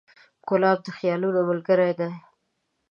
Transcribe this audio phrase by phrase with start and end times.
[0.47, 2.11] ګلاب د خیالونو ملګری دی.